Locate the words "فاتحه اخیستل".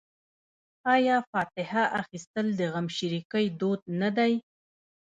1.31-2.47